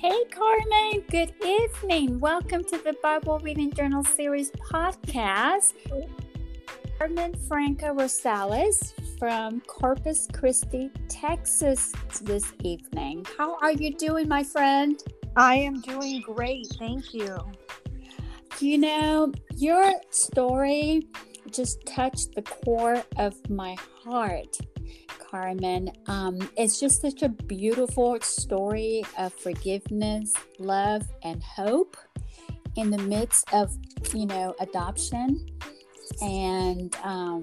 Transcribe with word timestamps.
Hey, 0.00 0.24
Carmen. 0.30 1.04
Good 1.10 1.34
evening. 1.44 2.20
Welcome 2.20 2.64
to 2.64 2.78
the 2.78 2.96
Bible 3.02 3.38
Reading 3.40 3.70
Journal 3.70 4.02
Series 4.02 4.50
podcast. 4.50 5.74
Carmen 6.96 7.34
Franca 7.46 7.88
Rosales 7.88 8.94
from 9.18 9.60
Corpus 9.66 10.26
Christi, 10.32 10.90
Texas, 11.10 11.92
this 12.22 12.50
evening. 12.62 13.26
How 13.36 13.58
are 13.58 13.72
you 13.72 13.92
doing, 13.92 14.26
my 14.26 14.42
friend? 14.42 14.98
I 15.36 15.56
am 15.56 15.82
doing 15.82 16.22
great. 16.22 16.68
Thank 16.78 17.12
you. 17.12 17.36
You 18.58 18.78
know, 18.78 19.34
your 19.58 19.92
story 20.08 21.08
just 21.50 21.84
touched 21.84 22.34
the 22.34 22.42
core 22.42 23.04
of 23.18 23.34
my 23.50 23.76
heart. 24.02 24.56
Carmen. 25.30 25.92
Um, 26.06 26.50
it's 26.56 26.80
just 26.80 27.00
such 27.00 27.22
a 27.22 27.28
beautiful 27.28 28.18
story 28.20 29.04
of 29.18 29.32
forgiveness, 29.32 30.32
love, 30.58 31.02
and 31.22 31.42
hope 31.42 31.96
in 32.76 32.90
the 32.90 32.98
midst 32.98 33.52
of, 33.52 33.76
you 34.14 34.26
know, 34.26 34.54
adoption. 34.60 35.46
And, 36.20 36.94
um, 37.02 37.42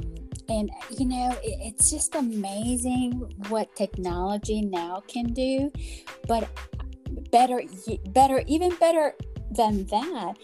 and 0.49 0.69
you 0.97 1.05
know, 1.05 1.31
it, 1.43 1.57
it's 1.61 1.89
just 1.89 2.15
amazing 2.15 3.11
what 3.49 3.75
technology 3.75 4.61
now 4.61 5.03
can 5.07 5.33
do. 5.33 5.71
But 6.27 6.49
better, 7.31 7.61
better, 8.09 8.43
even 8.47 8.75
better 8.75 9.13
than 9.51 9.85
that, 9.85 10.37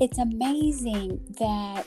it's 0.00 0.18
amazing 0.18 1.20
that 1.38 1.86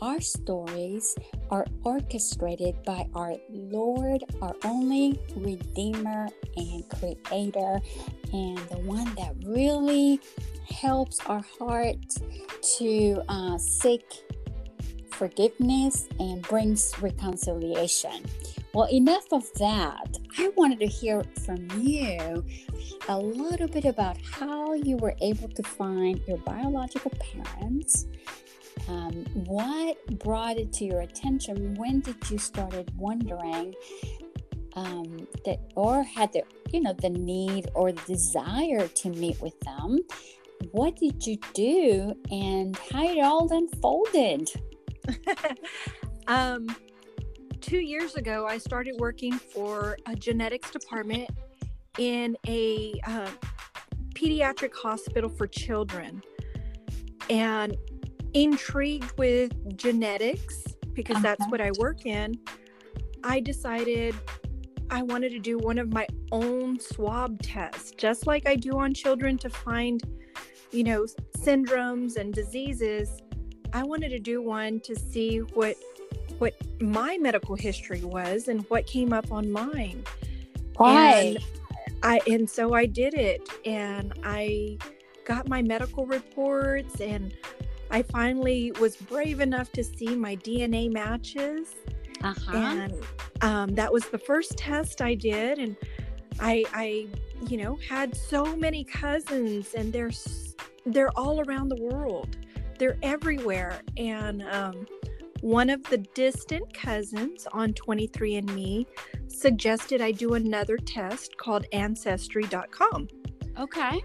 our 0.00 0.20
stories 0.20 1.16
are 1.50 1.66
orchestrated 1.82 2.82
by 2.84 3.06
our 3.14 3.34
Lord, 3.50 4.22
our 4.40 4.54
only 4.64 5.18
Redeemer 5.34 6.28
and 6.56 6.88
Creator, 6.88 7.80
and 8.32 8.58
the 8.58 8.78
one 8.84 9.12
that 9.16 9.34
really 9.44 10.20
helps 10.68 11.20
our 11.26 11.44
heart 11.58 11.96
to 12.78 13.22
uh, 13.28 13.58
seek 13.58 14.04
forgiveness 15.10 16.08
and 16.20 16.42
brings 16.42 16.92
reconciliation. 17.00 18.24
Well, 18.78 18.86
enough 18.92 19.32
of 19.32 19.52
that. 19.54 20.18
I 20.38 20.52
wanted 20.56 20.78
to 20.78 20.86
hear 20.86 21.24
from 21.44 21.66
you 21.80 22.44
a 23.08 23.18
little 23.18 23.66
bit 23.66 23.84
about 23.84 24.18
how 24.22 24.72
you 24.72 24.96
were 24.98 25.16
able 25.20 25.48
to 25.48 25.64
find 25.64 26.20
your 26.28 26.36
biological 26.36 27.10
parents 27.18 28.06
um, 28.86 29.24
what 29.46 29.96
brought 30.20 30.58
it 30.58 30.72
to 30.74 30.84
your 30.84 31.00
attention? 31.00 31.74
When 31.74 32.02
did 32.02 32.30
you 32.30 32.38
started 32.38 32.88
wondering 32.96 33.74
um, 34.74 35.26
that, 35.44 35.58
or 35.74 36.04
had 36.04 36.32
the 36.32 36.44
you 36.72 36.80
know 36.80 36.92
the 36.92 37.10
need 37.10 37.68
or 37.74 37.90
the 37.90 38.02
desire 38.02 38.86
to 38.86 39.10
meet 39.10 39.40
with 39.40 39.58
them? 39.58 39.98
What 40.70 40.94
did 40.94 41.26
you 41.26 41.38
do, 41.52 42.14
and 42.30 42.76
how 42.92 43.08
it 43.08 43.18
all 43.18 43.52
unfolded? 43.52 44.52
um, 46.28 46.68
two 47.60 47.80
years 47.80 48.14
ago, 48.14 48.46
I 48.46 48.58
started 48.58 48.94
working 48.98 49.32
for 49.32 49.96
a 50.06 50.14
genetics 50.14 50.70
department 50.70 51.30
in 51.98 52.36
a 52.46 52.94
uh, 53.06 53.30
pediatric 54.14 54.74
hospital 54.74 55.28
for 55.28 55.46
children. 55.46 56.22
And 57.30 57.76
intrigued 58.34 59.16
with 59.18 59.76
genetics 59.76 60.64
because 60.92 61.16
uh-huh. 61.16 61.22
that's 61.22 61.50
what 61.50 61.60
I 61.60 61.70
work 61.78 62.06
in, 62.06 62.38
I 63.24 63.40
decided 63.40 64.14
I 64.90 65.02
wanted 65.02 65.30
to 65.32 65.38
do 65.38 65.58
one 65.58 65.78
of 65.78 65.92
my 65.92 66.06
own 66.32 66.80
swab 66.80 67.42
tests, 67.42 67.92
just 67.96 68.26
like 68.26 68.48
I 68.48 68.56
do 68.56 68.78
on 68.78 68.94
children 68.94 69.36
to 69.38 69.50
find, 69.50 70.02
you 70.70 70.82
know, 70.84 71.06
syndromes 71.38 72.16
and 72.16 72.32
diseases. 72.32 73.20
I 73.72 73.82
wanted 73.82 74.08
to 74.10 74.18
do 74.18 74.40
one 74.40 74.80
to 74.80 74.96
see 74.96 75.38
what 75.38 75.76
what 76.38 76.54
my 76.80 77.18
medical 77.18 77.56
history 77.56 78.04
was 78.04 78.48
and 78.48 78.62
what 78.70 78.86
came 78.86 79.12
up 79.12 79.30
on 79.30 79.50
mine. 79.50 80.04
Right. 80.78 81.36
And 81.36 81.38
I 82.02 82.20
and 82.26 82.48
so 82.48 82.74
I 82.74 82.86
did 82.86 83.14
it 83.14 83.48
and 83.64 84.12
I 84.24 84.78
got 85.24 85.48
my 85.48 85.62
medical 85.62 86.06
reports 86.06 87.00
and 87.00 87.34
I 87.90 88.02
finally 88.02 88.72
was 88.80 88.96
brave 88.96 89.40
enough 89.40 89.72
to 89.72 89.84
see 89.84 90.14
my 90.14 90.36
DNA 90.36 90.92
matches. 90.92 91.74
Uh-huh. 92.22 92.56
And 92.56 92.94
um, 93.40 93.74
that 93.74 93.92
was 93.92 94.08
the 94.08 94.18
first 94.18 94.56
test 94.56 95.00
I 95.00 95.14
did. 95.14 95.58
And 95.58 95.76
I, 96.40 96.64
I, 96.72 97.06
you 97.48 97.56
know, 97.56 97.78
had 97.88 98.16
so 98.16 98.56
many 98.56 98.84
cousins 98.84 99.74
and 99.74 99.92
they're, 99.92 100.10
they're 100.84 101.16
all 101.16 101.40
around 101.40 101.68
the 101.68 101.82
world. 101.82 102.36
They're 102.78 102.98
everywhere. 103.02 103.80
And 103.96 104.42
um, 104.42 104.86
one 105.40 105.70
of 105.70 105.82
the 105.84 105.98
distant 105.98 106.72
cousins 106.74 107.46
on 107.52 107.72
23andMe 107.72 108.86
suggested 109.28 110.00
I 110.00 110.12
do 110.12 110.34
another 110.34 110.76
test 110.76 111.36
called 111.36 111.66
Ancestry.com. 111.72 113.08
Okay. 113.58 114.02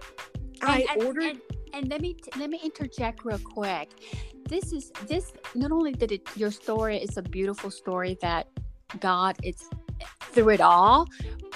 I 0.62 0.86
and, 0.92 1.04
ordered. 1.04 1.24
And, 1.24 1.42
and 1.74 1.90
let 1.90 2.02
me 2.02 2.16
let 2.38 2.50
me 2.50 2.60
interject 2.64 3.26
real 3.26 3.40
quick. 3.40 3.90
This 4.48 4.74
is 4.74 4.92
this 5.08 5.34
not 5.56 5.72
only 5.72 5.92
did 5.92 6.12
it 6.12 6.28
your 6.36 6.52
story 6.52 6.98
is 6.98 7.18
a 7.18 7.22
beautiful 7.22 7.72
story 7.72 8.18
that 8.22 8.48
God 9.00 9.38
it's 9.44 9.70
through 10.32 10.50
it 10.50 10.62
all, 10.62 11.08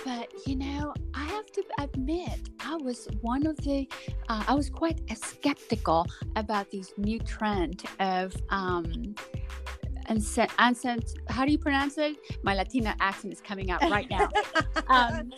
but 0.05 0.29
you 0.45 0.55
know 0.55 0.93
I 1.13 1.23
have 1.25 1.51
to 1.53 1.63
admit 1.79 2.49
I 2.59 2.75
was 2.75 3.07
one 3.21 3.45
of 3.45 3.57
the 3.57 3.87
uh, 4.29 4.43
I 4.47 4.53
was 4.53 4.69
quite 4.69 5.01
skeptical 5.17 6.05
about 6.35 6.71
this 6.71 6.93
new 6.97 7.19
trend 7.19 7.83
of 7.99 8.35
um, 8.49 9.15
and 10.07 10.23
ancent 10.59 11.13
how 11.29 11.45
do 11.45 11.51
you 11.51 11.57
pronounce 11.57 11.97
it? 11.97 12.17
My 12.43 12.55
latina 12.55 12.95
accent 12.99 13.33
is 13.33 13.41
coming 13.41 13.71
out 13.71 13.81
right 13.89 14.09
now. 14.09 14.29
Um, 14.89 15.33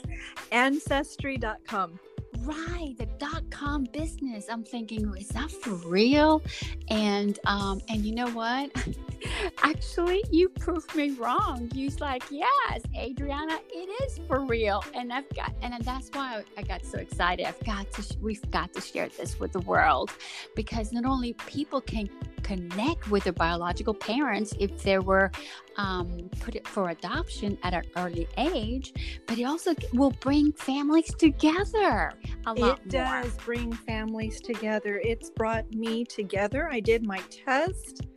ancestry.com 0.51 1.99
right 2.43 2.95
the 2.97 3.05
dot 3.17 3.43
com 3.49 3.85
business. 3.85 4.47
I'm 4.49 4.63
thinking 4.63 5.13
is 5.17 5.29
that 5.29 5.51
for 5.51 5.71
real? 5.87 6.41
And 6.89 7.39
um 7.45 7.81
and 7.89 8.05
you 8.05 8.13
know 8.13 8.29
what? 8.29 8.71
Actually 9.63 10.23
you 10.31 10.49
proved 10.49 10.95
me 10.95 11.11
wrong. 11.11 11.69
You's 11.73 11.99
like 11.99 12.23
yes 12.29 12.81
adriana 12.97 13.59
it 13.69 14.03
is 14.03 14.19
for 14.27 14.41
real. 14.41 14.83
And 14.93 15.11
i've 15.11 15.29
got 15.35 15.53
and 15.61 15.73
that's 15.83 16.09
why 16.13 16.43
i 16.57 16.61
got 16.61 16.85
so 16.85 16.97
excited. 16.99 17.45
I've 17.45 17.63
got 17.65 17.91
to 17.93 18.17
we've 18.21 18.49
got 18.51 18.73
to 18.73 18.81
share 18.81 19.09
this 19.09 19.39
with 19.39 19.51
the 19.51 19.61
world 19.61 20.11
because 20.55 20.91
not 20.91 21.05
only 21.05 21.33
people 21.33 21.81
can 21.81 22.09
connect 22.49 23.11
with 23.11 23.23
their 23.25 23.33
biological 23.33 23.93
parents 23.93 24.55
if 24.59 24.81
they 24.81 24.97
were 24.97 25.29
um, 25.77 26.29
put 26.39 26.55
it 26.55 26.67
for 26.67 26.89
adoption 26.89 27.55
at 27.61 27.75
an 27.75 27.83
early 27.95 28.27
age, 28.37 28.91
but 29.27 29.37
it 29.37 29.43
also 29.43 29.75
will 29.93 30.15
bring 30.19 30.51
families 30.53 31.13
together 31.13 32.11
a 32.47 32.53
lot. 32.53 32.79
It 32.79 32.89
does 32.89 33.37
bring 33.45 33.71
families 33.71 34.41
together. 34.41 34.99
It's 35.03 35.29
brought 35.29 35.69
me 35.75 36.03
together. 36.05 36.67
I 36.71 36.79
did 36.79 37.05
my 37.05 37.19
test 37.29 38.07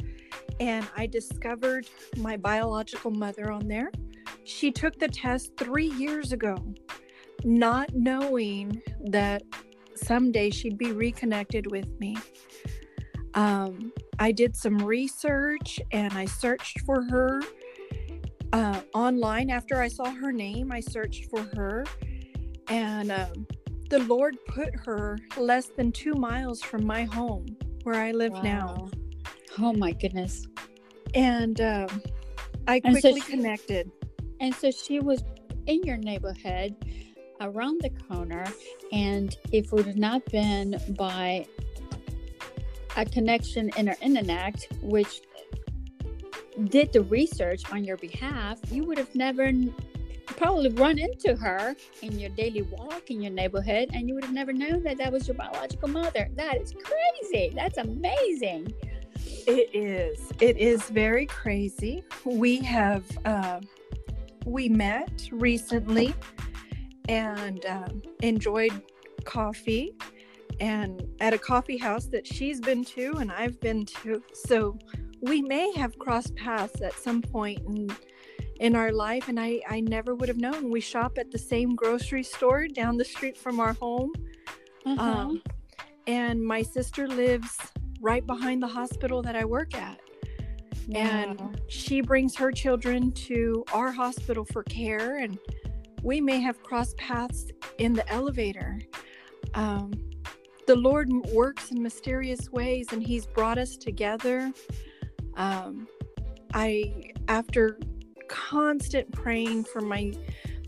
and 0.58 0.88
I 0.96 1.06
discovered 1.06 1.86
my 2.16 2.38
biological 2.38 3.10
mother 3.10 3.52
on 3.52 3.68
there. 3.68 3.92
She 4.44 4.72
took 4.72 4.98
the 4.98 5.08
test 5.08 5.58
three 5.58 5.90
years 5.90 6.32
ago, 6.32 6.56
not 7.44 7.94
knowing 7.94 8.80
that 9.04 9.42
someday 9.94 10.48
she'd 10.48 10.78
be 10.78 10.92
reconnected 10.92 11.70
with 11.70 11.88
me. 12.00 12.16
Um, 13.34 13.92
I 14.18 14.32
did 14.32 14.56
some 14.56 14.78
research 14.78 15.80
and 15.90 16.12
I 16.12 16.26
searched 16.26 16.80
for 16.80 17.02
her 17.04 17.40
uh, 18.52 18.80
online 18.94 19.50
after 19.50 19.80
I 19.80 19.88
saw 19.88 20.10
her 20.10 20.32
name. 20.32 20.70
I 20.70 20.80
searched 20.80 21.30
for 21.30 21.42
her, 21.54 21.84
and 22.68 23.10
um, 23.10 23.46
the 23.88 24.00
Lord 24.00 24.36
put 24.46 24.74
her 24.84 25.18
less 25.36 25.68
than 25.76 25.92
two 25.92 26.14
miles 26.14 26.62
from 26.62 26.84
my 26.86 27.04
home 27.04 27.46
where 27.82 27.96
I 27.96 28.12
live 28.12 28.32
wow. 28.32 28.42
now. 28.42 28.90
Oh 29.58 29.72
my 29.72 29.92
goodness. 29.92 30.46
And 31.14 31.60
um, 31.60 32.02
I 32.66 32.80
quickly 32.80 33.00
so 33.00 33.14
she, 33.16 33.32
connected. 33.32 33.90
And 34.40 34.54
so 34.54 34.70
she 34.70 35.00
was 35.00 35.22
in 35.66 35.82
your 35.82 35.96
neighborhood 35.96 36.74
around 37.40 37.80
the 37.82 37.90
corner. 38.08 38.46
And 38.92 39.36
if 39.52 39.66
it 39.66 39.72
would 39.72 39.86
have 39.86 39.96
not 39.96 40.24
been 40.26 40.80
by 40.96 41.46
a 42.96 43.04
connection 43.04 43.70
in 43.76 43.88
our 43.88 43.96
internet, 44.00 44.66
which 44.82 45.22
did 46.64 46.92
the 46.92 47.02
research 47.02 47.70
on 47.72 47.84
your 47.84 47.96
behalf, 47.96 48.58
you 48.70 48.84
would 48.84 48.98
have 48.98 49.14
never 49.14 49.52
probably 50.26 50.70
run 50.70 50.98
into 50.98 51.34
her 51.36 51.74
in 52.02 52.18
your 52.18 52.30
daily 52.30 52.62
walk 52.62 53.10
in 53.10 53.20
your 53.20 53.32
neighborhood, 53.32 53.90
and 53.92 54.08
you 54.08 54.14
would 54.14 54.24
have 54.24 54.32
never 54.32 54.52
known 54.52 54.82
that 54.82 54.98
that 54.98 55.12
was 55.12 55.26
your 55.26 55.36
biological 55.36 55.88
mother. 55.88 56.28
That 56.34 56.60
is 56.60 56.74
crazy. 56.84 57.52
That's 57.54 57.78
amazing. 57.78 58.72
It 59.46 59.74
is. 59.74 60.32
It 60.40 60.56
is 60.56 60.82
very 60.90 61.26
crazy. 61.26 62.04
We 62.24 62.58
have 62.58 63.04
uh, 63.24 63.60
we 64.44 64.68
met 64.68 65.28
recently 65.32 66.14
and 67.08 67.64
uh, 67.66 67.88
enjoyed 68.22 68.82
coffee 69.24 69.94
and 70.62 71.02
at 71.18 71.34
a 71.34 71.38
coffee 71.38 71.76
house 71.76 72.06
that 72.06 72.24
she's 72.24 72.60
been 72.60 72.84
to 72.84 73.14
and 73.18 73.32
I've 73.32 73.58
been 73.58 73.84
to. 73.84 74.22
So 74.32 74.78
we 75.20 75.42
may 75.42 75.72
have 75.72 75.98
crossed 75.98 76.36
paths 76.36 76.80
at 76.80 76.94
some 76.94 77.20
point 77.20 77.60
in, 77.66 77.90
in 78.60 78.76
our 78.76 78.92
life, 78.92 79.28
and 79.28 79.40
I, 79.40 79.60
I 79.68 79.80
never 79.80 80.14
would 80.14 80.28
have 80.28 80.38
known. 80.38 80.70
We 80.70 80.80
shop 80.80 81.18
at 81.18 81.32
the 81.32 81.38
same 81.38 81.74
grocery 81.74 82.22
store 82.22 82.68
down 82.68 82.96
the 82.96 83.04
street 83.04 83.36
from 83.36 83.58
our 83.58 83.72
home. 83.72 84.12
Uh-huh. 84.86 85.02
Um, 85.02 85.42
and 86.06 86.40
my 86.40 86.62
sister 86.62 87.08
lives 87.08 87.56
right 88.00 88.24
behind 88.24 88.62
the 88.62 88.68
hospital 88.68 89.20
that 89.22 89.34
I 89.34 89.44
work 89.44 89.74
at. 89.74 89.98
And 90.94 91.60
she 91.68 92.00
brings 92.00 92.36
her 92.36 92.52
children 92.52 93.10
to 93.12 93.64
our 93.72 93.90
hospital 93.90 94.44
for 94.44 94.62
care, 94.62 95.18
and 95.18 95.38
we 96.02 96.20
may 96.20 96.40
have 96.40 96.62
crossed 96.62 96.96
paths 96.98 97.46
in 97.78 97.94
the 97.94 98.08
elevator. 98.08 98.80
Um, 99.54 99.92
the 100.66 100.76
Lord 100.76 101.10
works 101.32 101.70
in 101.70 101.82
mysterious 101.82 102.50
ways, 102.50 102.86
and 102.92 103.02
He's 103.02 103.26
brought 103.26 103.58
us 103.58 103.76
together. 103.76 104.52
Um, 105.36 105.88
I, 106.54 107.12
after 107.28 107.78
constant 108.28 109.10
praying 109.12 109.64
for 109.64 109.80
my 109.80 110.12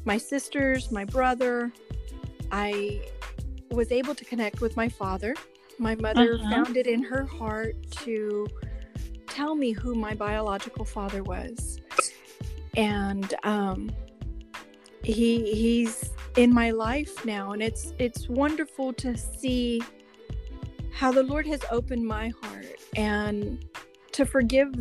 my 0.05 0.19
sisters, 0.19 0.91
my 0.91 1.05
brother, 1.05 1.73
I 2.53 3.01
was 3.71 3.91
able 3.91 4.15
to 4.15 4.25
connect 4.25 4.61
with 4.61 4.77
my 4.77 4.89
father. 4.89 5.35
My 5.79 5.95
mother 5.95 6.35
Uh-huh. 6.35 6.51
found 6.51 6.77
it 6.77 6.87
in 6.87 7.03
her 7.03 7.25
heart 7.25 7.75
to 8.05 8.47
tell 9.29 9.55
me 9.55 9.73
who 9.73 9.95
my 9.95 10.15
biological 10.15 10.85
father 10.85 11.23
was, 11.23 11.81
and 12.77 13.35
um, 13.43 13.91
he 15.03 15.55
he's 15.55 16.13
in 16.37 16.53
my 16.53 16.71
life 16.71 17.25
now, 17.25 17.53
and 17.53 17.63
it's 17.63 17.93
it's 17.99 18.29
wonderful 18.29 18.93
to 18.95 19.17
see 19.17 19.83
how 20.93 21.13
the 21.13 21.23
Lord 21.23 21.47
has 21.47 21.61
opened 21.71 22.07
my 22.07 22.33
heart 22.43 22.81
and 22.97 23.65
to 24.13 24.25
forgive 24.25 24.73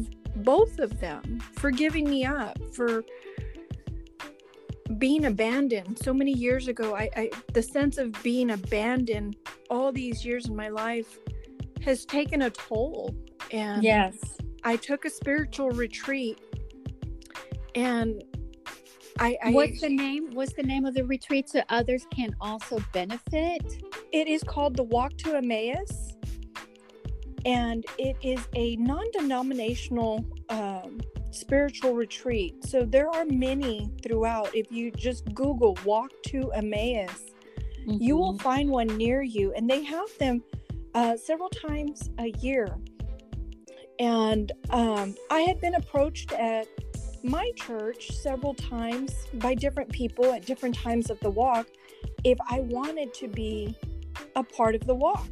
both 0.44 0.80
of 0.80 1.00
them 1.00 1.40
for 1.54 1.72
giving 1.72 2.10
me 2.10 2.26
up 2.26 2.58
for 2.74 3.04
being 4.98 5.26
abandoned 5.26 5.98
so 5.98 6.14
many 6.14 6.32
years 6.32 6.68
ago 6.68 6.96
I, 6.96 7.10
I 7.16 7.30
the 7.54 7.62
sense 7.62 7.98
of 7.98 8.12
being 8.24 8.52
abandoned 8.52 9.38
all 9.70 9.92
these 9.92 10.26
years 10.26 10.48
in 10.48 10.56
my 10.56 10.70
life 10.70 11.20
has 11.82 12.06
taken 12.06 12.44
a 12.44 12.50
toll 12.50 13.16
and 13.52 13.84
yes. 13.84 14.18
i 14.64 14.76
took 14.76 15.06
a 15.06 15.10
spiritual 15.10 15.70
retreat 15.72 16.40
and 17.76 18.24
i, 19.20 19.38
I 19.44 19.52
What's 19.54 19.82
the 19.82 19.90
name? 19.90 20.30
What's 20.34 20.54
the 20.54 20.64
name 20.64 20.86
of 20.86 20.94
the 20.94 21.04
retreat 21.06 21.50
so 21.50 21.62
others 21.70 22.06
can 22.16 22.36
also 22.42 22.80
benefit? 22.94 23.62
it 24.12 24.28
is 24.28 24.44
called 24.44 24.76
the 24.76 24.84
walk 24.84 25.16
to 25.18 25.36
emmaus 25.36 26.16
and 27.46 27.84
it 27.98 28.16
is 28.22 28.40
a 28.56 28.76
non-denominational 28.78 30.24
um, 30.50 31.00
spiritual 31.32 31.94
retreat 31.96 32.64
so 32.66 32.86
there 32.86 33.10
are 33.10 33.26
many 33.26 33.92
throughout 34.04 34.54
if 34.56 34.72
you 34.72 34.92
just 34.92 35.26
google 35.34 35.76
walk 35.84 36.12
to 36.28 36.52
emmaus 36.54 37.32
you 38.00 38.16
will 38.16 38.34
Mhm. 38.36 38.42
find 38.42 38.70
one 38.70 38.88
near 38.98 39.22
you 39.24 39.52
and 39.54 39.68
they 39.70 39.84
have 39.84 40.08
them 40.20 40.44
uh, 40.94 41.18
several 41.18 41.50
times 41.50 42.10
a 42.20 42.30
year 42.40 42.68
and 44.00 44.52
um, 44.70 45.16
i 45.32 45.42
had 45.42 45.60
been 45.60 45.76
approached 45.76 46.32
at 46.34 46.68
my 47.24 47.52
church 47.56 48.12
several 48.12 48.54
times 48.54 49.28
by 49.36 49.54
different 49.56 49.90
people 49.92 50.26
at 50.34 50.46
different 50.46 50.76
times 50.76 51.10
of 51.10 51.20
the 51.22 51.30
walk 51.30 51.68
if 52.24 52.38
i 52.50 52.60
wanted 52.60 53.14
to 53.14 53.28
be 53.28 53.76
a 54.36 54.44
part 54.44 54.76
of 54.76 54.86
the 54.86 54.96
walk 54.96 55.30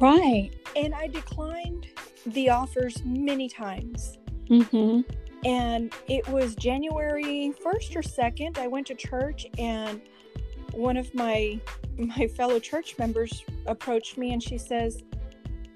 right. 0.00 0.50
and 0.76 0.94
i 0.94 1.06
declined 1.06 1.88
the 2.26 2.48
offers 2.48 3.02
many 3.04 3.48
times 3.48 4.18
Mm-hmm. 4.50 5.02
and 5.44 5.94
it 6.08 6.26
was 6.28 6.56
January 6.56 7.54
1st 7.64 7.94
or 7.94 8.02
2nd 8.02 8.58
I 8.58 8.66
went 8.66 8.84
to 8.88 8.96
church 8.96 9.46
and 9.58 10.00
one 10.72 10.96
of 10.96 11.14
my 11.14 11.60
my 11.96 12.26
fellow 12.26 12.58
church 12.58 12.98
members 12.98 13.44
approached 13.66 14.18
me 14.18 14.32
and 14.32 14.42
she 14.42 14.58
says 14.58 15.04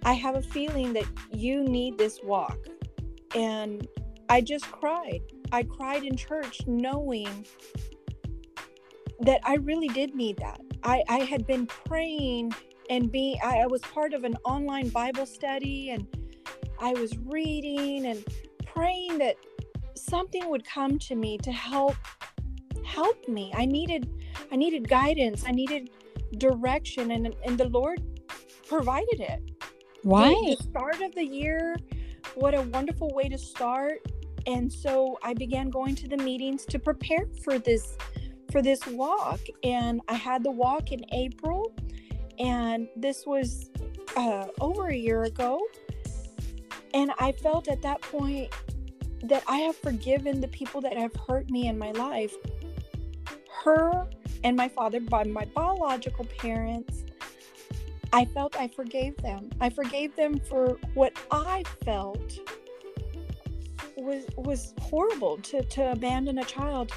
I 0.05 0.15
have 0.15 0.35
a 0.35 0.43
feeling 0.43 0.93
that 0.95 1.07
you 1.31 1.63
need 1.63 1.99
this 1.99 2.19
walk 2.25 2.59
and 3.37 3.87
I 4.35 4.41
just 4.41 4.69
cried. 4.73 5.23
I 5.53 5.63
cried 5.63 6.03
in 6.03 6.17
church 6.17 6.67
knowing 6.67 7.47
that 9.21 9.41
I 9.45 9.55
really 9.59 9.87
did 9.87 10.17
need 10.17 10.39
that. 10.39 10.61
I 10.83 11.05
I 11.09 11.19
had 11.19 11.47
been 11.47 11.69
praying 11.69 12.53
and 12.91 13.13
being 13.13 13.37
I, 13.45 13.59
I 13.61 13.67
was 13.67 13.81
part 13.83 14.13
of 14.13 14.25
an 14.25 14.37
online 14.45 14.89
Bible 14.89 15.25
study 15.25 15.91
and 15.91 16.09
I 16.81 16.95
was 16.95 17.17
reading 17.19 18.07
and 18.07 18.25
praying 18.67 19.19
that 19.19 19.37
something 19.95 20.51
would 20.51 20.65
come 20.67 20.99
to 21.11 21.15
me 21.15 21.39
to 21.39 21.53
help 21.53 21.95
help 22.85 23.29
me. 23.29 23.53
I 23.55 23.67
needed 23.67 24.11
i 24.51 24.57
needed 24.57 24.89
guidance. 24.89 25.45
I 25.47 25.53
needed 25.53 25.91
direction 26.39 27.13
and 27.13 27.37
and 27.47 27.57
the 27.57 27.69
lord 27.69 28.03
provided 28.67 29.21
it. 29.21 29.41
The- 30.03 30.11
Right. 30.17 30.57
the 30.59 30.65
start 30.71 31.03
of 31.03 31.15
the 31.15 31.25
year 31.25 31.77
what 32.35 32.55
a 32.55 32.63
wonderful 32.63 33.11
way 33.15 33.29
to 33.29 33.39
start 33.39 34.01
and 34.47 34.73
so 34.73 35.19
i 35.23 35.35
began 35.35 35.71
going 35.71 35.95
to 35.95 36.09
the 36.09 36.17
meetings 36.17 36.65
to 36.65 36.79
prepare 36.79 37.27
for 37.43 37.59
this 37.59 37.97
for 38.51 38.63
this 38.63 38.87
walk. 38.87 39.41
And 39.63 40.01
i 40.09 40.15
had 40.15 40.45
the 40.45 40.51
walk 40.51 40.93
in 40.93 41.05
april 41.13 41.75
and 42.39 42.89
this 42.97 43.27
was 43.27 43.71
uh, 44.17 44.47
over 44.61 44.89
a 44.89 44.97
year 44.97 45.25
ago. 45.25 45.61
And 46.93 47.13
i 47.19 47.33
felt 47.33 47.69
at 47.69 47.83
that 47.83 48.01
point 48.03 48.53
that 49.23 49.43
i 49.49 49.59
have 49.59 49.77
forgiven 49.77 50.41
the 50.41 50.49
people 50.49 50.81
that 50.83 50.97
have 50.97 51.15
hurt 51.27 51.51
me 51.51 51.69
in 51.69 51.79
my 51.79 51.93
life. 51.93 52.35
Her 53.65 54.07
and 54.45 54.57
my 54.57 54.69
father 54.69 55.01
by 55.01 55.25
my 55.25 55.47
biological 55.55 56.27
parents 56.27 57.05
i 58.13 58.25
felt 58.27 58.57
i 58.57 58.69
forgave 58.69 59.17
them. 59.17 59.51
I 59.61 59.71
forgave 59.71 60.15
them 60.15 60.39
for 60.39 60.79
what 60.95 61.13
i 61.33 61.65
felt 61.85 62.39
was 63.99 64.25
was 64.37 64.75
horrible 64.81 65.39
to 65.39 65.63
to 65.65 65.93
abandon 65.93 66.39
a 66.39 66.45
child. 66.45 66.93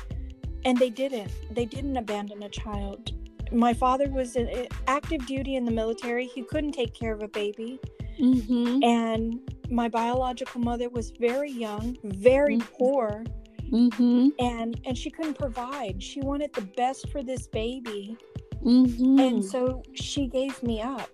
And 0.65 0.77
they 0.77 0.89
didn't. 0.89 1.31
They 1.51 1.65
didn't 1.65 1.95
abandon 1.98 2.43
a 2.43 2.50
child. 2.50 3.12
My 3.51 3.74
father 3.74 4.10
was 4.10 4.36
in 4.36 4.48
in 4.50 4.67
active 4.88 5.25
duty 5.25 5.55
in 5.55 5.63
the 5.65 5.72
military. 5.72 6.25
He 6.27 6.41
couldn't 6.43 6.74
take 6.74 6.93
care 6.93 7.13
of 7.13 7.22
a 7.24 7.27
baby. 7.27 7.79
Mm-hmm. 8.19 8.81
and 8.81 9.39
my 9.69 9.88
biological 9.88 10.60
mother 10.60 10.89
was 10.89 11.12
very 11.19 11.51
young 11.51 11.95
very 12.03 12.57
Mhm. 12.57 12.72
poor. 12.79 13.24
Mm-hmm. 13.72 14.29
and 14.39 14.81
and 14.86 14.98
she 14.98 15.12
couldn't 15.12 15.38
provide. 15.38 16.01
She 16.01 16.19
wanted 16.22 16.51
the 16.53 16.62
best 16.81 17.10
for 17.12 17.22
this 17.22 17.48
baby. 17.48 18.17
Mm-hmm. 18.65 19.19
and 19.19 19.45
so 19.45 19.83
she 19.93 20.25
gave 20.27 20.62
me 20.63 20.81
up. 20.81 21.10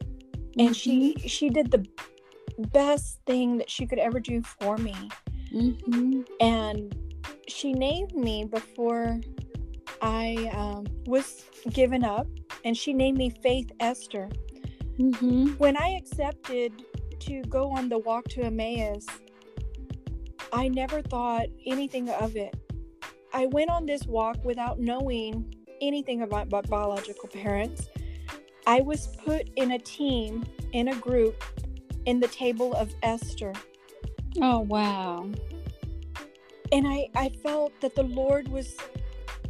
And 0.57 0.73
she 0.73 1.15
she 1.27 1.49
did 1.49 1.71
the 1.71 1.85
best 2.71 3.19
thing 3.25 3.57
that 3.57 3.69
she 3.69 3.85
could 3.85 3.99
ever 3.99 4.19
do 4.21 4.41
for 4.41 4.77
me 4.77 4.95
Mm-hmm. 5.53 6.21
and 6.39 6.95
she 7.47 7.73
named 7.73 8.15
me 8.15 8.45
before 8.45 9.19
i 10.01 10.49
um, 10.53 10.85
was 11.05 11.43
given 11.71 12.03
up 12.03 12.27
and 12.65 12.75
she 12.75 12.93
named 12.93 13.17
me 13.17 13.29
faith 13.29 13.71
esther 13.79 14.29
Mm-hmm. 14.99 15.47
when 15.57 15.75
i 15.77 15.89
accepted 15.89 16.71
to 17.19 17.41
go 17.49 17.69
on 17.71 17.89
the 17.89 17.97
walk 17.97 18.27
to 18.29 18.41
emmaus 18.43 19.05
i 20.51 20.67
never 20.67 21.01
thought 21.01 21.47
anything 21.65 22.09
of 22.09 22.35
it 22.35 22.55
i 23.33 23.47
went 23.47 23.69
on 23.71 23.85
this 23.85 24.05
walk 24.05 24.37
without 24.43 24.79
knowing 24.79 25.51
anything 25.81 26.21
about 26.21 26.51
my 26.51 26.61
biological 26.61 27.27
parents 27.29 27.89
i 28.67 28.81
was 28.81 29.07
put 29.25 29.49
in 29.55 29.71
a 29.71 29.79
team 29.79 30.43
in 30.73 30.89
a 30.89 30.95
group 30.95 31.43
in 32.05 32.19
the 32.19 32.27
table 32.27 32.73
of 32.73 32.93
esther 33.01 33.53
Oh 34.41 34.59
wow. 34.59 35.29
and 36.71 36.87
i 36.87 37.07
i 37.15 37.29
felt 37.43 37.71
that 37.81 37.93
the 37.95 38.03
lord 38.03 38.47
was 38.47 38.75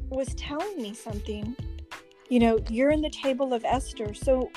was 0.09 0.33
telling 0.35 0.77
me 0.81 0.93
something. 0.93 1.55
You 2.29 2.39
know 2.39 2.59
you're 2.69 2.91
in 2.91 3.01
the 3.01 3.09
table 3.09 3.53
of 3.53 3.63
esther 3.65 4.13
so 4.13 4.49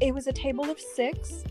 it 0.00 0.12
was 0.14 0.26
a 0.26 0.32
table 0.32 0.70
of 0.70 0.78
six. 0.80 1.44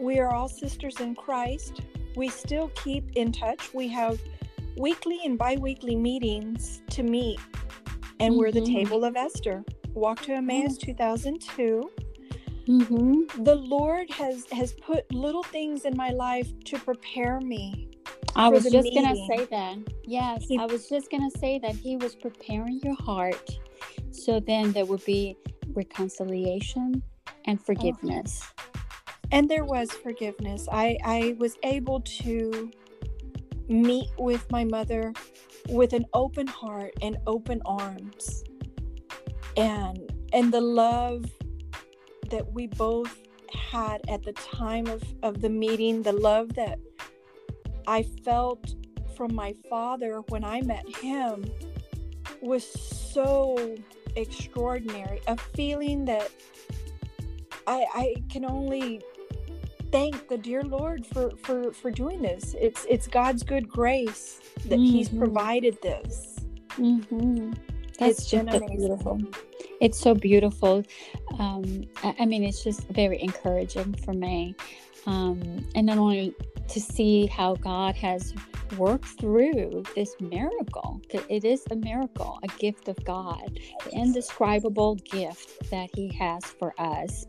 We 0.00 0.18
are 0.18 0.32
all 0.32 0.48
sisters 0.48 0.98
in 1.00 1.14
christ. 1.14 1.82
We 2.16 2.28
still 2.28 2.68
keep 2.74 3.10
in 3.16 3.30
touch. 3.32 3.72
We 3.74 3.86
have 3.88 4.20
weekly 4.76 5.20
and 5.24 5.38
bi-weekly 5.38 5.94
meetings 5.96 6.82
to 6.90 7.02
meet 7.02 7.38
and 8.18 8.36
we're 8.36 8.50
the 8.52 8.60
Mhm. 8.60 8.74
table 8.74 9.04
of 9.04 9.16
esther. 9.16 9.64
Walk 9.94 10.22
to 10.22 10.32
emmaus 10.34 10.76
2002 10.78 11.90
Mm-hmm. 12.70 13.42
the 13.42 13.56
lord 13.56 14.08
has 14.10 14.46
has 14.52 14.72
put 14.74 15.12
little 15.12 15.42
things 15.42 15.84
in 15.84 15.96
my 15.96 16.10
life 16.10 16.48
to 16.66 16.78
prepare 16.78 17.40
me 17.40 17.90
I 18.36 18.48
was 18.48 18.64
just 18.64 18.94
gonna 18.94 19.16
say 19.28 19.44
that. 19.50 19.78
Yes, 20.04 20.46
He- 20.46 20.58
I 20.58 20.66
was 20.66 20.88
just 20.88 21.10
gonna 21.10 21.30
say 21.30 21.58
that 21.58 21.74
he 21.74 21.96
was 21.96 22.14
preparing 22.14 22.80
your 22.82 22.94
heart, 22.94 23.58
so 24.10 24.40
then 24.40 24.72
there 24.72 24.84
would 24.84 25.04
be 25.04 25.36
reconciliation 25.74 27.02
and 27.44 27.60
forgiveness. 27.60 28.42
And 29.32 29.48
there 29.48 29.64
was 29.64 29.90
forgiveness. 29.90 30.68
I, 30.72 30.98
I 31.04 31.36
was 31.38 31.56
able 31.62 32.00
to 32.00 32.70
meet 33.68 34.08
with 34.18 34.50
my 34.50 34.64
mother 34.64 35.12
with 35.68 35.92
an 35.92 36.04
open 36.14 36.46
heart 36.46 36.92
and 37.00 37.16
open 37.26 37.62
arms. 37.64 38.42
And 39.56 40.12
and 40.32 40.52
the 40.52 40.60
love 40.60 41.26
that 42.30 42.52
we 42.52 42.66
both 42.66 43.16
had 43.52 44.00
at 44.08 44.22
the 44.22 44.32
time 44.32 44.86
of, 44.86 45.02
of 45.22 45.40
the 45.40 45.50
meeting, 45.50 46.02
the 46.02 46.12
love 46.12 46.54
that 46.54 46.78
I 47.86 48.02
felt 48.24 48.74
from 49.16 49.34
my 49.34 49.54
father 49.68 50.20
when 50.28 50.44
I 50.44 50.60
met 50.62 50.88
him 50.96 51.44
was 52.40 52.64
so 52.64 53.76
extraordinary. 54.16 55.20
A 55.26 55.36
feeling 55.36 56.04
that 56.06 56.30
I, 57.66 57.86
I 57.94 58.14
can 58.30 58.44
only 58.44 59.02
thank 59.92 60.28
the 60.28 60.38
dear 60.38 60.62
Lord 60.62 61.06
for, 61.06 61.30
for, 61.42 61.72
for 61.72 61.90
doing 61.90 62.22
this. 62.22 62.54
It's 62.58 62.86
it's 62.88 63.06
God's 63.06 63.42
good 63.42 63.68
grace 63.68 64.40
that 64.66 64.78
mm-hmm. 64.78 64.84
He's 64.84 65.08
provided 65.08 65.80
this. 65.82 66.36
Mm-hmm. 66.70 67.52
That's 68.00 68.20
it's 68.20 68.30
just 68.30 68.66
beautiful. 68.66 69.20
It's 69.80 69.98
so 69.98 70.14
beautiful. 70.14 70.82
Um, 71.38 71.84
I, 72.02 72.14
I, 72.20 72.26
mean, 72.26 72.44
it's 72.44 72.64
just 72.64 72.88
very 72.88 73.22
encouraging 73.22 73.94
for 73.94 74.12
me, 74.12 74.56
um, 75.06 75.66
and 75.74 75.86
not 75.86 75.98
only 75.98 76.34
to 76.68 76.80
see 76.80 77.26
how 77.26 77.54
God 77.56 77.94
has 77.96 78.34
worked 78.76 79.06
through 79.20 79.82
this 79.94 80.14
miracle. 80.20 81.00
It 81.28 81.44
is 81.44 81.64
a 81.70 81.76
miracle, 81.76 82.38
a 82.42 82.46
gift 82.58 82.88
of 82.88 83.02
God, 83.04 83.58
the 83.84 83.90
indescribable 83.92 84.94
gift 84.96 85.70
that 85.70 85.90
He 85.94 86.08
has 86.14 86.44
for 86.44 86.74
us. 86.78 87.26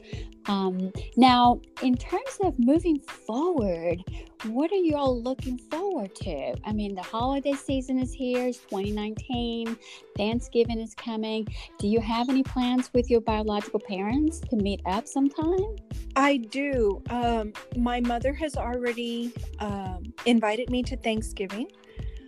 Um, 0.47 0.91
now, 1.17 1.61
in 1.81 1.95
terms 1.95 2.37
of 2.43 2.57
moving 2.57 2.99
forward, 2.99 4.03
what 4.45 4.71
are 4.71 4.75
you 4.75 4.95
all 4.95 5.21
looking 5.21 5.57
forward 5.57 6.15
to? 6.15 6.55
I 6.65 6.73
mean, 6.73 6.95
the 6.95 7.03
holiday 7.03 7.53
season 7.53 7.99
is 7.99 8.11
here, 8.11 8.47
it's 8.47 8.59
2019, 8.59 9.77
Thanksgiving 10.17 10.79
is 10.79 10.95
coming. 10.95 11.47
Do 11.77 11.87
you 11.87 11.99
have 11.99 12.29
any 12.29 12.43
plans 12.43 12.89
with 12.93 13.09
your 13.09 13.21
biological 13.21 13.79
parents 13.79 14.39
to 14.49 14.55
meet 14.55 14.81
up 14.85 15.07
sometime? 15.07 15.75
I 16.15 16.37
do. 16.37 17.01
Um, 17.09 17.53
my 17.75 17.99
mother 17.99 18.33
has 18.33 18.55
already 18.55 19.33
um, 19.59 20.13
invited 20.25 20.69
me 20.69 20.81
to 20.83 20.97
Thanksgiving. 20.97 21.71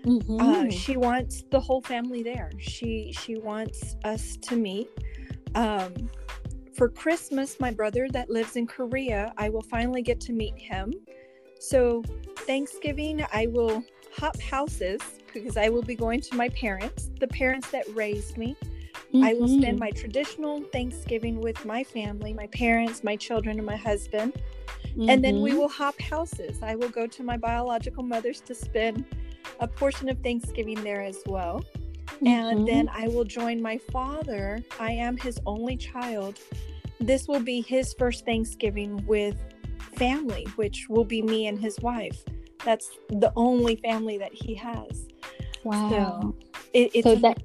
Mm-hmm. 0.05 0.39
Uh, 0.39 0.69
she 0.69 0.97
wants 0.97 1.43
the 1.49 1.59
whole 1.59 1.81
family 1.81 2.23
there. 2.23 2.51
She 2.59 3.13
she 3.17 3.37
wants 3.37 3.95
us 4.03 4.35
to 4.37 4.55
meet. 4.55 4.89
Um, 5.55 6.09
for 6.75 6.89
Christmas, 6.89 7.59
my 7.59 7.71
brother 7.71 8.07
that 8.11 8.29
lives 8.29 8.55
in 8.55 8.67
Korea, 8.67 9.33
I 9.37 9.49
will 9.49 9.61
finally 9.61 10.01
get 10.01 10.19
to 10.21 10.33
meet 10.33 10.57
him. 10.57 10.93
So 11.59 12.03
Thanksgiving, 12.39 13.25
I 13.31 13.47
will 13.47 13.83
hop 14.15 14.39
houses 14.41 15.01
because 15.33 15.57
I 15.57 15.69
will 15.69 15.81
be 15.81 15.95
going 15.95 16.21
to 16.21 16.35
my 16.35 16.49
parents, 16.49 17.09
the 17.19 17.27
parents 17.27 17.69
that 17.71 17.85
raised 17.93 18.37
me. 18.37 18.55
Mm-hmm. 19.13 19.23
I 19.23 19.33
will 19.33 19.47
spend 19.47 19.63
mm-hmm. 19.63 19.79
my 19.79 19.91
traditional 19.91 20.61
Thanksgiving 20.71 21.39
with 21.39 21.63
my 21.65 21.83
family, 21.83 22.33
my 22.33 22.47
parents, 22.47 23.03
my 23.03 23.15
children, 23.15 23.57
and 23.57 23.65
my 23.65 23.75
husband. 23.75 24.33
Mm-hmm. 24.89 25.09
And 25.09 25.23
then 25.23 25.41
we 25.41 25.51
mm-hmm. 25.51 25.59
will 25.59 25.69
hop 25.69 25.99
houses. 25.99 26.61
I 26.61 26.75
will 26.75 26.89
go 26.89 27.07
to 27.07 27.23
my 27.23 27.37
biological 27.37 28.03
mother's 28.03 28.41
to 28.41 28.55
spend 28.55 29.05
a 29.59 29.67
portion 29.67 30.09
of 30.09 30.19
Thanksgiving 30.19 30.83
there 30.83 31.01
as 31.01 31.19
well. 31.25 31.63
Mm-hmm. 32.15 32.27
And 32.27 32.67
then 32.67 32.89
I 32.93 33.07
will 33.07 33.23
join 33.23 33.61
my 33.61 33.77
father. 33.91 34.63
I 34.79 34.91
am 34.91 35.17
his 35.17 35.39
only 35.45 35.77
child. 35.77 36.39
This 36.99 37.27
will 37.27 37.39
be 37.39 37.61
his 37.61 37.93
first 37.93 38.25
Thanksgiving 38.25 39.05
with 39.05 39.37
family, 39.95 40.47
which 40.55 40.87
will 40.89 41.05
be 41.05 41.21
me 41.21 41.47
and 41.47 41.59
his 41.59 41.79
wife. 41.79 42.23
That's 42.63 42.89
the 43.09 43.31
only 43.35 43.75
family 43.77 44.17
that 44.17 44.33
he 44.33 44.55
has. 44.55 45.07
Wow. 45.63 45.89
So 45.89 46.35
it, 46.73 46.91
it's 46.93 47.03
so 47.03 47.15
that 47.15 47.41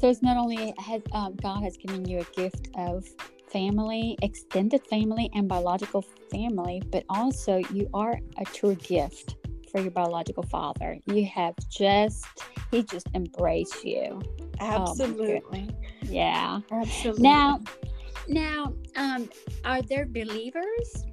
so 0.00 0.08
it's 0.08 0.22
not 0.22 0.36
only 0.36 0.74
has 0.78 1.00
um, 1.12 1.36
God 1.36 1.62
has 1.62 1.76
given 1.76 2.04
you 2.08 2.18
a 2.18 2.24
gift 2.34 2.70
of 2.74 3.06
family, 3.48 4.16
extended 4.22 4.84
family, 4.88 5.30
and 5.34 5.48
biological 5.48 6.02
family, 6.30 6.82
but 6.90 7.04
also 7.08 7.58
you 7.72 7.88
are 7.94 8.18
a 8.38 8.44
true 8.46 8.74
gift 8.74 9.36
for 9.72 9.80
your 9.80 9.90
biological 9.90 10.44
father. 10.44 10.98
You 11.06 11.26
have 11.26 11.54
just 11.68 12.26
he 12.70 12.82
just 12.82 13.08
embraced 13.14 13.84
you. 13.84 14.20
Oh, 14.60 14.90
Absolutely. 14.90 15.68
Oh 15.70 15.86
yeah. 16.02 16.60
Absolutely. 16.70 17.22
Now, 17.22 17.60
now, 18.28 18.72
um, 18.96 19.28
are 19.64 19.82
there 19.82 20.06
believers, 20.06 21.06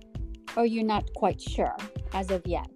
or 0.56 0.66
you're 0.66 0.84
not 0.84 1.12
quite 1.14 1.42
sure 1.42 1.76
as 2.14 2.30
of 2.30 2.46
yet? 2.46 2.70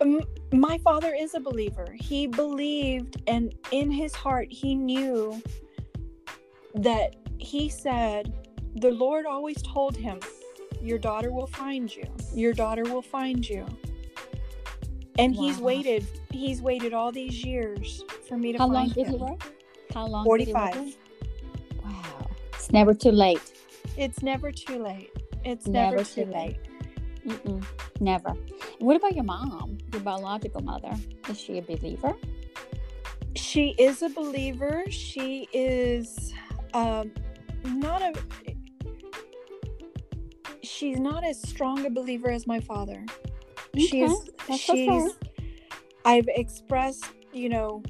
Um, 0.00 0.20
my 0.52 0.78
father 0.78 1.14
is 1.14 1.34
a 1.34 1.40
believer. 1.40 1.94
He 1.94 2.26
believed, 2.26 3.22
and 3.26 3.54
in 3.72 3.90
his 3.90 4.14
heart, 4.14 4.48
he 4.50 4.74
knew 4.74 5.42
that 6.74 7.16
he 7.38 7.68
said, 7.68 8.32
the 8.76 8.90
Lord 8.90 9.26
always 9.26 9.60
told 9.62 9.96
him, 9.96 10.20
Your 10.80 10.98
daughter 10.98 11.32
will 11.32 11.46
find 11.46 11.94
you. 11.94 12.04
Your 12.34 12.52
daughter 12.52 12.84
will 12.84 13.02
find 13.02 13.48
you. 13.48 13.66
And 15.18 15.34
wow. 15.34 15.42
he's 15.42 15.58
waited, 15.58 16.06
he's 16.30 16.62
waited 16.62 16.92
all 16.94 17.10
these 17.10 17.44
years 17.44 18.04
for 18.28 18.38
me 18.38 18.52
to 18.52 18.58
come. 18.58 18.70
How 18.70 18.76
find 18.76 18.96
long 18.96 19.04
him. 19.04 19.12
did 19.12 19.20
he 19.20 19.24
wait? 19.24 19.42
How 19.92 20.06
long? 20.06 20.24
45. 20.24 20.96
Wow. 21.84 22.30
It's 22.54 22.72
never 22.72 22.94
too 22.94 23.10
late. 23.10 23.52
It's 23.96 24.22
never 24.22 24.52
too 24.52 24.82
late. 24.82 25.10
It's 25.44 25.66
never, 25.66 25.96
never 25.96 26.08
too, 26.08 26.24
too 26.24 26.30
late. 26.30 26.58
late. 27.26 27.44
Mm-mm. 27.44 27.64
Never. 28.00 28.32
What 28.78 28.96
about 28.96 29.14
your 29.14 29.24
mom, 29.24 29.78
your 29.92 30.02
biological 30.02 30.62
mother? 30.62 30.94
Is 31.28 31.38
she 31.38 31.58
a 31.58 31.62
believer? 31.62 32.14
She 33.34 33.70
is 33.78 34.02
a 34.02 34.08
believer. 34.08 34.84
She 34.88 35.48
is 35.52 36.32
um, 36.74 37.10
not 37.64 38.02
a. 38.02 38.12
She's 40.62 41.00
not 41.00 41.24
as 41.24 41.40
strong 41.40 41.84
a 41.86 41.90
believer 41.90 42.30
as 42.30 42.46
my 42.46 42.60
father. 42.60 43.04
Okay. 43.78 43.86
She's. 43.86 44.30
That's 44.46 44.60
she's. 44.60 44.88
Okay. 44.88 45.10
I've 46.04 46.28
expressed, 46.28 47.04
you 47.32 47.48
know, 47.48 47.82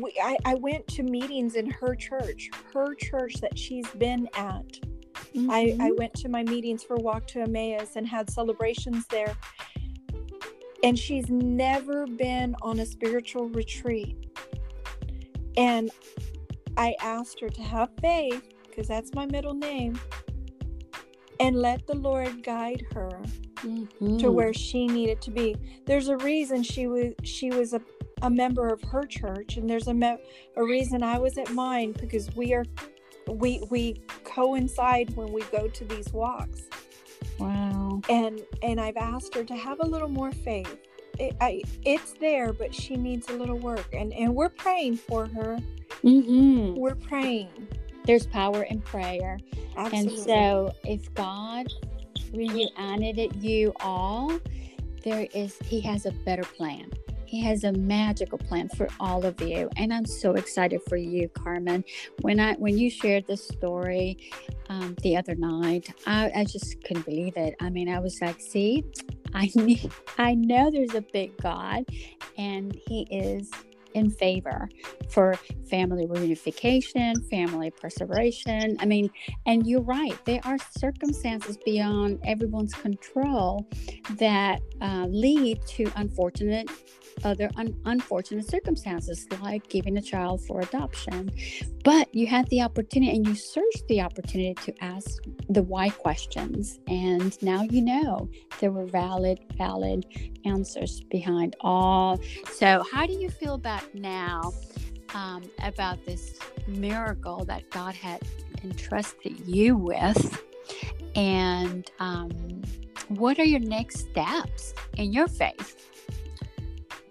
we, 0.00 0.12
I, 0.22 0.36
I 0.44 0.54
went 0.54 0.86
to 0.88 1.02
meetings 1.02 1.56
in 1.56 1.70
her 1.70 1.94
church, 1.94 2.48
her 2.72 2.94
church 2.94 3.34
that 3.40 3.58
she's 3.58 3.88
been 3.90 4.28
at 4.34 4.78
Mm-hmm. 5.34 5.50
I, 5.50 5.60
I 5.60 5.64
mm-hmm. 5.64 5.94
went 5.96 6.14
to 6.14 6.28
my 6.28 6.42
meetings 6.42 6.82
for 6.82 6.96
Walk 6.96 7.26
to 7.28 7.40
Emmaus 7.40 7.96
and 7.96 8.06
had 8.06 8.28
celebrations 8.28 9.06
there. 9.06 9.34
And 10.84 10.98
she's 10.98 11.28
never 11.30 12.06
been 12.06 12.54
on 12.60 12.80
a 12.80 12.86
spiritual 12.86 13.48
retreat. 13.50 14.16
And 15.56 15.90
I 16.76 16.96
asked 17.00 17.40
her 17.40 17.48
to 17.48 17.62
have 17.62 17.90
faith, 18.00 18.42
because 18.68 18.88
that's 18.88 19.14
my 19.14 19.26
middle 19.26 19.54
name, 19.54 19.98
and 21.40 21.56
let 21.56 21.86
the 21.86 21.94
Lord 21.94 22.42
guide 22.42 22.84
her 22.92 23.22
mm-hmm. 23.64 24.18
to 24.18 24.30
where 24.30 24.52
she 24.52 24.86
needed 24.86 25.20
to 25.22 25.30
be. 25.30 25.56
There's 25.86 26.08
a 26.08 26.16
reason 26.18 26.62
she 26.62 26.86
was 26.86 27.14
she 27.22 27.50
was 27.50 27.72
a, 27.72 27.80
a 28.22 28.30
member 28.30 28.68
of 28.68 28.82
her 28.84 29.04
church, 29.04 29.56
and 29.56 29.68
there's 29.68 29.88
a 29.88 29.94
me- 29.94 30.18
a 30.56 30.62
reason 30.62 31.02
I 31.02 31.18
was 31.18 31.38
at 31.38 31.50
mine 31.52 31.92
because 31.92 32.34
we 32.34 32.54
are 32.54 32.64
we 33.28 33.62
we 33.70 34.00
coincide 34.24 35.14
when 35.16 35.32
we 35.32 35.42
go 35.44 35.68
to 35.68 35.84
these 35.84 36.12
walks 36.12 36.62
wow 37.38 38.00
and 38.08 38.42
and 38.62 38.80
i've 38.80 38.96
asked 38.96 39.34
her 39.34 39.44
to 39.44 39.54
have 39.54 39.78
a 39.80 39.86
little 39.86 40.08
more 40.08 40.32
faith 40.32 40.76
it, 41.18 41.36
I, 41.40 41.62
it's 41.84 42.14
there 42.14 42.52
but 42.52 42.74
she 42.74 42.96
needs 42.96 43.28
a 43.28 43.34
little 43.34 43.58
work 43.58 43.86
and 43.92 44.12
and 44.12 44.34
we're 44.34 44.48
praying 44.48 44.96
for 44.96 45.26
her 45.26 45.58
mm-hmm. 46.02 46.74
we're 46.74 46.94
praying 46.94 47.68
there's 48.06 48.26
power 48.26 48.64
in 48.64 48.80
prayer 48.80 49.38
Absolutely. 49.76 50.14
and 50.14 50.24
so 50.24 50.72
if 50.84 51.12
god 51.14 51.68
reunited 52.32 53.18
it 53.18 53.34
you 53.36 53.72
all 53.80 54.38
there 55.04 55.26
is 55.34 55.58
he 55.64 55.80
has 55.80 56.06
a 56.06 56.12
better 56.24 56.42
plan 56.42 56.90
he 57.32 57.40
has 57.40 57.64
a 57.64 57.72
magical 57.72 58.36
plan 58.36 58.68
for 58.68 58.88
all 59.00 59.24
of 59.24 59.40
you, 59.40 59.70
and 59.78 59.90
I'm 59.90 60.04
so 60.04 60.34
excited 60.34 60.82
for 60.86 60.96
you, 60.96 61.30
Carmen. 61.30 61.82
When 62.20 62.38
I 62.38 62.56
when 62.56 62.76
you 62.76 62.90
shared 62.90 63.26
this 63.26 63.48
story 63.48 64.18
um, 64.68 64.96
the 65.00 65.16
other 65.16 65.34
night, 65.34 65.94
I, 66.06 66.30
I 66.36 66.44
just 66.44 66.84
couldn't 66.84 67.06
believe 67.06 67.38
it. 67.38 67.54
I 67.58 67.70
mean, 67.70 67.88
I 67.88 68.00
was 68.00 68.20
like, 68.20 68.38
"See, 68.38 68.84
I 69.32 69.50
need, 69.54 69.90
I 70.18 70.34
know 70.34 70.70
there's 70.70 70.94
a 70.94 71.00
big 71.00 71.34
God, 71.38 71.86
and 72.36 72.74
He 72.86 73.06
is." 73.10 73.50
In 73.94 74.10
favor 74.10 74.68
for 75.08 75.34
family 75.68 76.06
reunification, 76.06 77.14
family 77.28 77.70
preservation. 77.70 78.76
I 78.80 78.86
mean, 78.86 79.10
and 79.46 79.66
you're 79.66 79.82
right, 79.82 80.18
there 80.24 80.40
are 80.44 80.56
circumstances 80.78 81.58
beyond 81.64 82.20
everyone's 82.24 82.74
control 82.74 83.66
that 84.18 84.60
uh, 84.80 85.06
lead 85.08 85.64
to 85.66 85.90
unfortunate 85.96 86.68
other 87.24 87.50
un- 87.56 87.74
unfortunate 87.84 88.48
circumstances 88.48 89.26
like 89.40 89.68
giving 89.68 89.96
a 89.96 90.02
child 90.02 90.44
for 90.46 90.60
adoption. 90.60 91.30
But 91.84 92.12
you 92.14 92.26
had 92.26 92.48
the 92.48 92.62
opportunity 92.62 93.16
and 93.16 93.26
you 93.26 93.34
searched 93.34 93.86
the 93.88 94.00
opportunity 94.00 94.54
to 94.54 94.84
ask 94.84 95.22
the 95.48 95.62
why 95.62 95.90
questions. 95.90 96.78
And 96.86 97.40
now 97.42 97.62
you 97.62 97.82
know 97.82 98.28
there 98.60 98.70
were 98.70 98.86
valid, 98.86 99.40
valid 99.56 100.06
answers 100.44 101.02
behind 101.10 101.56
all. 101.60 102.20
So, 102.52 102.84
how 102.92 103.06
do 103.06 103.12
you 103.12 103.28
feel 103.28 103.54
about 103.54 103.81
now? 103.94 104.52
Um, 105.14 105.42
about 105.62 106.06
this 106.06 106.38
miracle 106.66 107.44
that 107.44 107.68
God 107.68 107.94
had 107.94 108.22
entrusted 108.64 109.46
you 109.46 109.76
with, 109.76 110.42
and 111.14 111.90
um, 111.98 112.62
what 113.08 113.38
are 113.38 113.44
your 113.44 113.60
next 113.60 114.08
steps 114.10 114.72
in 114.96 115.12
your 115.12 115.28
faith? 115.28 115.90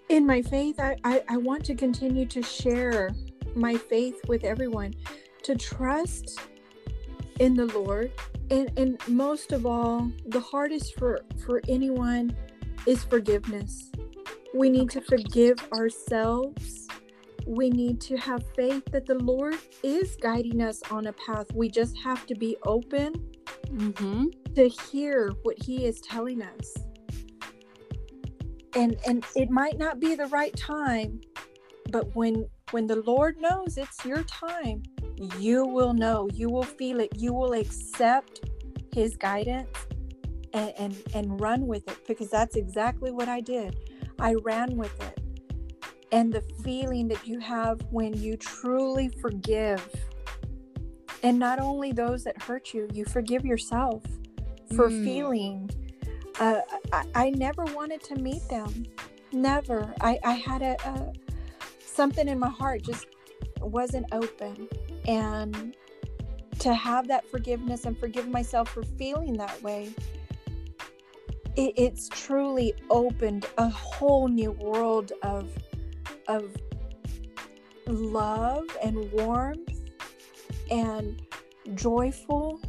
In 0.10 0.26
my 0.26 0.42
faith, 0.42 0.80
I, 0.80 0.96
I, 1.04 1.22
I 1.30 1.38
want 1.38 1.64
to 1.66 1.76
continue 1.76 2.26
to 2.26 2.42
share 2.42 3.12
my 3.54 3.76
faith 3.76 4.20
with 4.28 4.44
everyone, 4.44 4.96
to 5.44 5.56
trust 5.56 6.40
in 7.40 7.54
the 7.54 7.68
Lord. 7.68 8.12
And, 8.50 8.72
and 8.78 9.08
most 9.08 9.52
of 9.52 9.68
all, 9.68 10.12
the 10.26 10.40
hardest 10.40 10.98
for, 10.98 11.22
for 11.46 11.62
anyone 11.68 12.36
is 12.88 13.04
forgiveness. 13.04 13.92
We 14.54 14.70
need 14.70 14.90
to 14.92 15.02
forgive 15.02 15.58
ourselves. 15.74 16.88
We 17.48 17.70
need 17.70 18.00
to 18.02 18.18
have 18.18 18.44
faith 18.56 18.84
that 18.92 19.06
the 19.06 19.16
Lord 19.16 19.58
is 19.84 20.16
guiding 20.22 20.62
us 20.62 20.82
on 20.92 21.08
a 21.08 21.14
path. 21.14 21.48
We 21.54 21.70
just 21.70 21.98
have 22.04 22.26
to 22.28 22.36
be 22.36 22.58
open 22.66 23.14
mm-hmm. 23.68 24.26
to 24.56 24.68
hear 24.68 25.32
what 25.44 25.62
He 25.64 25.86
is 25.86 26.02
telling 26.02 26.42
us. 26.42 26.74
And 28.76 28.96
and 29.08 29.26
it 29.36 29.50
might 29.50 29.78
not 29.78 30.00
be 30.00 30.16
the 30.16 30.28
right 30.28 30.56
time, 30.56 31.20
but 31.90 32.16
when 32.16 32.48
when 32.72 32.88
the 32.88 33.02
Lord 33.02 33.38
knows 33.40 33.78
it's 33.78 34.06
your 34.06 34.24
time, 34.24 34.84
you 35.38 35.66
will 35.66 35.94
know, 35.94 36.30
you 36.34 36.50
will 36.50 36.64
feel 36.64 37.00
it, 37.00 37.10
you 37.18 37.34
will 37.34 37.54
accept 37.54 38.42
His 38.94 39.18
guidance 39.18 39.68
and, 40.54 40.74
and, 40.78 41.04
and 41.14 41.42
run 41.42 41.68
with 41.68 41.88
it 41.88 42.08
because 42.08 42.30
that's 42.30 42.56
exactly 42.56 43.12
what 43.12 43.28
I 43.28 43.42
did. 43.42 43.76
I 44.22 44.36
ran 44.44 44.78
with 44.78 44.94
it. 45.02 45.20
And 46.12 46.32
the 46.32 46.42
feeling 46.64 47.08
that 47.08 47.26
you 47.26 47.40
have 47.40 47.82
when 47.90 48.14
you 48.14 48.38
truly 48.38 49.10
forgive, 49.10 49.84
and 51.24 51.40
not 51.40 51.60
only 51.60 51.92
those 51.92 52.24
that 52.26 52.42
hurt 52.42 52.74
you, 52.74 52.88
you 52.94 53.06
forgive 53.06 53.46
yourself 53.46 54.04
for 54.76 54.90
mm. 54.90 55.04
feeling. 55.04 55.70
Uh, 56.40 56.62
I, 56.92 57.06
I, 57.16 57.30
never 57.32 57.64
wanted 57.66 58.02
to 58.06 58.16
meet 58.16 58.48
them. 58.50 58.86
Never. 59.32 59.94
I, 60.02 60.18
I 60.24 60.34
had 60.34 60.62
a, 60.62 60.76
a 60.88 61.14
something 61.86 62.28
in 62.28 62.40
my 62.40 62.50
heart 62.50 62.84
just 62.84 63.08
wasn't 63.60 64.08
open. 64.12 64.68
And 65.06 65.76
to 66.60 66.74
have 66.74 67.08
that 67.08 67.30
forgiveness 67.30 67.86
and 67.86 67.98
forgive 67.98 68.28
myself 68.28 68.70
for 68.70 68.84
feeling 68.84 69.34
that 69.38 69.62
way, 69.62 69.94
it, 71.56 71.74
it's 71.76 72.10
truly 72.10 72.74
opened 72.90 73.46
a 73.58 73.70
whole 73.70 74.28
new 74.28 74.52
world 74.52 75.12
of 75.24 75.50
of 76.28 76.56
love 77.88 78.66
and 78.84 79.12
warmth 79.12 79.82
and 80.70 81.22
joyful 81.76 82.60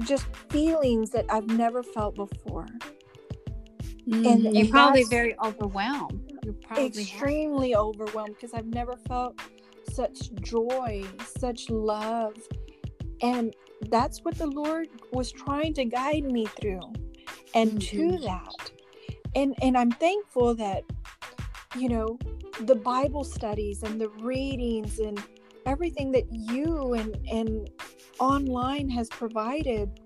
just 0.00 0.24
feelings 0.50 1.10
that 1.10 1.26
I've 1.30 1.46
never 1.46 1.82
felt 1.82 2.14
before. 2.14 2.66
Mm, 4.08 4.26
and, 4.26 4.56
you're 4.56 4.68
probably 4.68 5.04
very 5.04 5.38
overwhelmed. 5.38 6.32
You're 6.44 6.54
probably 6.54 6.86
extremely 6.86 7.70
have. 7.70 7.80
overwhelmed 7.80 8.34
because 8.34 8.54
I've 8.54 8.66
never 8.66 8.96
felt 9.08 9.38
such 9.92 10.32
joy, 10.34 11.04
such 11.38 11.70
love. 11.70 12.36
And 13.22 13.54
that's 13.88 14.24
what 14.24 14.36
the 14.36 14.46
Lord 14.46 14.88
was 15.12 15.32
trying 15.32 15.74
to 15.74 15.84
guide 15.84 16.24
me 16.24 16.46
through. 16.46 16.80
And 17.54 17.72
mm-hmm. 17.72 18.10
to 18.10 18.18
that. 18.18 18.70
And 19.34 19.54
and 19.62 19.76
I'm 19.76 19.90
thankful 19.90 20.54
that 20.56 20.84
you 21.76 21.88
know, 21.88 22.18
the 22.60 22.74
Bible 22.74 23.24
studies 23.24 23.82
and 23.82 24.00
the 24.00 24.08
readings 24.20 24.98
and 24.98 25.22
everything 25.66 26.12
that 26.12 26.24
you 26.30 26.94
and 26.94 27.16
and 27.30 27.70
online 28.20 28.88
has 28.90 29.08
provided 29.08 30.00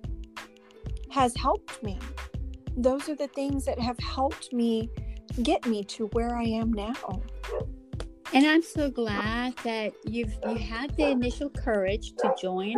has 1.10 1.34
helped 1.36 1.82
me. 1.82 1.98
Those 2.76 3.08
are 3.08 3.16
the 3.16 3.28
things 3.28 3.64
that 3.64 3.78
have 3.78 3.98
helped 3.98 4.52
me 4.52 4.88
get 5.42 5.66
me 5.66 5.82
to 5.84 6.06
where 6.08 6.36
I 6.36 6.44
am 6.44 6.72
now. 6.72 7.22
And 8.34 8.46
I'm 8.46 8.62
so 8.62 8.90
glad 8.90 9.54
that 9.64 9.92
you've 10.04 10.36
you 10.46 10.56
had 10.56 10.94
the 10.96 11.06
initial 11.06 11.48
courage 11.48 12.14
to 12.16 12.34
join 12.40 12.76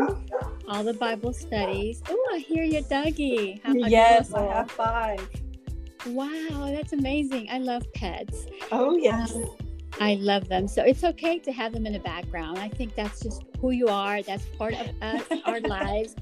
all 0.69 0.85
the 0.85 0.95
Bible 0.95 1.33
studies. 1.33 2.03
Oh, 2.09 2.31
I 2.33 2.39
hear 2.39 2.63
you, 2.63 2.83
Dougie. 2.83 3.61
yes, 3.89 4.33
I 4.33 4.43
have 4.45 4.71
five. 4.71 5.29
Wow, 6.07 6.71
that's 6.73 6.93
amazing. 6.93 7.49
I 7.51 7.59
love 7.59 7.85
pets. 7.95 8.47
Oh 8.71 8.97
yes. 8.97 9.35
Um, 9.35 9.57
I 10.01 10.15
love 10.15 10.49
them. 10.49 10.69
So 10.69 10.83
it's 10.83 11.03
okay 11.03 11.39
to 11.41 11.53
have 11.53 11.73
them 11.73 11.85
in 11.85 11.93
the 11.93 11.99
background. 11.99 12.59
I 12.59 12.69
think 12.69 12.95
that's 12.95 13.21
just 13.21 13.43
who 13.61 13.73
you 13.73 13.89
are. 13.89 14.23
That's 14.23 14.45
part 14.57 14.75
of 14.75 14.89
us, 15.03 15.25
our 15.45 15.61
lives. 15.79 16.15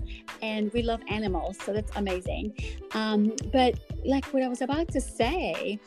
And 0.42 0.72
we 0.72 0.82
love 0.82 1.00
animals. 1.08 1.58
So 1.62 1.72
that's 1.72 1.92
amazing. 1.94 2.56
Um, 2.92 3.36
but 3.52 3.78
like 4.04 4.24
what 4.32 4.42
I 4.42 4.48
was 4.48 4.62
about 4.62 4.88
to 4.88 5.00
say, 5.00 5.78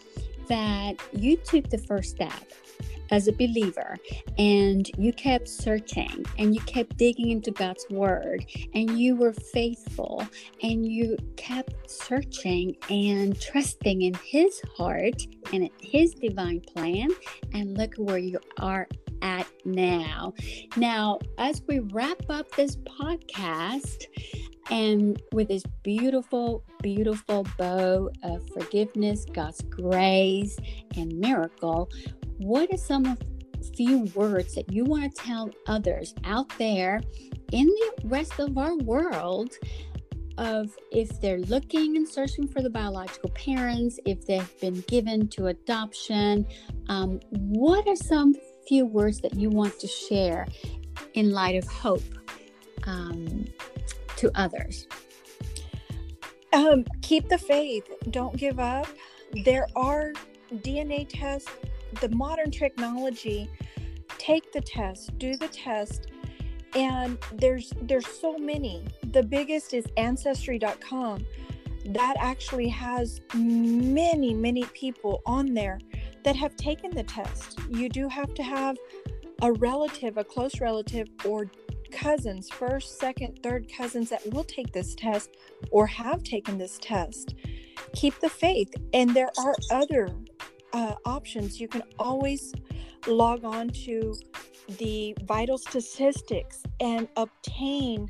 that 0.47 0.95
you 1.13 1.37
took 1.37 1.69
the 1.69 1.77
first 1.77 2.11
step 2.11 2.43
as 3.11 3.27
a 3.27 3.33
believer 3.33 3.95
and 4.37 4.89
you 4.97 5.13
kept 5.13 5.47
searching 5.47 6.25
and 6.37 6.55
you 6.55 6.61
kept 6.61 6.97
digging 6.97 7.29
into 7.29 7.51
God's 7.51 7.85
word 7.89 8.45
and 8.73 8.97
you 8.97 9.15
were 9.15 9.33
faithful 9.33 10.25
and 10.63 10.85
you 10.85 11.17
kept 11.35 11.89
searching 11.89 12.75
and 12.89 13.39
trusting 13.39 14.01
in 14.01 14.13
his 14.25 14.61
heart 14.77 15.21
and 15.53 15.69
his 15.81 16.13
divine 16.13 16.61
plan 16.61 17.09
and 17.53 17.77
look 17.77 17.93
where 17.97 18.17
you 18.17 18.39
are 18.59 18.87
at 19.21 19.47
now. 19.65 20.33
Now, 20.77 21.19
as 21.37 21.61
we 21.67 21.79
wrap 21.79 22.21
up 22.29 22.49
this 22.55 22.77
podcast, 22.77 24.05
and 24.69 25.21
with 25.33 25.49
this 25.49 25.63
beautiful, 25.83 26.63
beautiful 26.81 27.45
bow 27.57 28.09
of 28.23 28.49
forgiveness, 28.49 29.25
God's 29.25 29.61
grace, 29.63 30.57
and 30.95 31.19
miracle, 31.19 31.89
what 32.41 32.71
are 32.73 32.77
some 32.77 33.05
of 33.05 33.17
few 33.75 34.03
words 34.15 34.55
that 34.55 34.71
you 34.71 34.83
want 34.83 35.15
to 35.15 35.21
tell 35.21 35.49
others 35.67 36.13
out 36.25 36.49
there 36.57 37.01
in 37.51 37.65
the 37.67 37.91
rest 38.05 38.39
of 38.39 38.57
our 38.57 38.75
world 38.77 39.53
of 40.37 40.71
if 40.91 41.21
they're 41.21 41.41
looking 41.41 41.97
and 41.97 42.07
searching 42.07 42.47
for 42.47 42.61
the 42.61 42.69
biological 42.69 43.29
parents, 43.31 43.99
if 44.05 44.25
they've 44.25 44.59
been 44.59 44.83
given 44.87 45.27
to 45.27 45.47
adoption, 45.47 46.45
um, 46.89 47.19
what 47.29 47.87
are 47.87 47.95
some 47.95 48.33
few 48.67 48.85
words 48.85 49.19
that 49.19 49.35
you 49.35 49.49
want 49.49 49.77
to 49.79 49.87
share 49.87 50.47
in 51.13 51.31
light 51.31 51.55
of 51.55 51.67
hope 51.67 52.03
um, 52.83 53.45
to 54.15 54.31
others? 54.35 54.87
Um, 56.53 56.85
keep 57.01 57.29
the 57.29 57.37
faith. 57.37 57.87
Don't 58.09 58.35
give 58.35 58.59
up. 58.59 58.87
There 59.45 59.67
are 59.75 60.13
DNA 60.51 61.07
tests 61.07 61.49
the 61.99 62.09
modern 62.09 62.51
technology 62.51 63.49
take 64.17 64.51
the 64.51 64.61
test 64.61 65.17
do 65.17 65.35
the 65.37 65.47
test 65.47 66.11
and 66.75 67.17
there's 67.33 67.73
there's 67.81 68.07
so 68.07 68.37
many. 68.37 68.85
The 69.11 69.23
biggest 69.23 69.73
is 69.73 69.85
ancestry.com 69.97 71.25
that 71.85 72.15
actually 72.19 72.69
has 72.69 73.21
many 73.33 74.33
many 74.33 74.63
people 74.73 75.21
on 75.25 75.53
there 75.53 75.79
that 76.23 76.35
have 76.35 76.55
taken 76.55 76.91
the 76.91 77.03
test. 77.03 77.59
You 77.69 77.89
do 77.89 78.07
have 78.07 78.33
to 78.35 78.43
have 78.43 78.77
a 79.41 79.51
relative 79.53 80.17
a 80.17 80.23
close 80.23 80.61
relative 80.61 81.07
or 81.25 81.49
cousins 81.91 82.49
first 82.49 82.99
second 82.99 83.39
third 83.43 83.69
cousins 83.75 84.09
that 84.09 84.25
will 84.31 84.45
take 84.45 84.71
this 84.71 84.95
test 84.95 85.31
or 85.71 85.87
have 85.87 86.23
taken 86.23 86.57
this 86.57 86.77
test. 86.79 87.35
Keep 87.93 88.19
the 88.21 88.29
faith. 88.29 88.73
And 88.93 89.13
there 89.13 89.31
are 89.37 89.55
other 89.71 90.09
uh, 90.73 90.95
options, 91.05 91.59
you 91.59 91.67
can 91.67 91.83
always 91.99 92.53
log 93.07 93.43
on 93.43 93.69
to 93.69 94.15
the 94.77 95.15
vital 95.23 95.57
statistics 95.57 96.63
and 96.79 97.07
obtain 97.17 98.09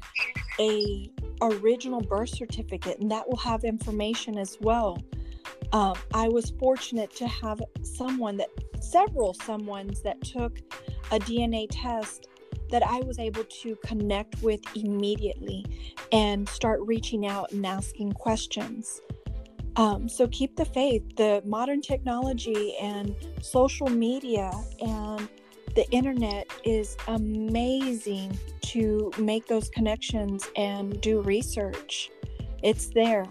a 0.60 1.10
original 1.42 2.02
birth 2.02 2.30
certificate 2.30 3.00
and 3.00 3.10
that 3.10 3.28
will 3.28 3.38
have 3.38 3.64
information 3.64 4.38
as 4.38 4.58
well. 4.62 4.98
Um, 5.74 5.96
i 6.14 6.28
was 6.28 6.52
fortunate 6.60 7.16
to 7.16 7.28
have 7.28 7.62
someone 7.82 8.36
that 8.38 8.50
several 8.82 9.34
someones 9.34 10.04
that 10.04 10.20
took 10.22 10.60
a 11.12 11.20
dna 11.20 11.68
test 11.70 12.28
that 12.70 12.84
i 12.86 13.00
was 13.02 13.20
able 13.20 13.46
to 13.46 13.78
connect 13.86 14.42
with 14.44 14.60
immediately 14.76 15.66
and 16.12 16.48
start 16.50 16.82
reaching 16.84 17.26
out 17.26 17.52
and 17.54 17.66
asking 17.66 18.12
questions 18.12 19.00
Um, 19.76 20.10
so 20.10 20.28
keep 20.28 20.56
the 20.56 20.66
faith. 20.66 21.04
The 21.16 21.42
modern 21.46 21.82
technology 21.82 22.76
and 22.82 23.16
social 23.42 23.88
media 23.90 24.52
and 24.82 25.30
the 25.76 25.90
internet 25.92 26.48
is 26.66 26.98
amazing 27.08 28.38
to 28.62 29.12
make 29.18 29.48
those 29.48 29.70
connections 29.70 30.50
and 30.58 31.00
do 31.02 31.22
research. 31.22 32.10
It's 32.62 32.88
there. 32.88 33.26